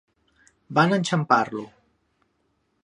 [0.79, 1.65] Van enxampar-lo.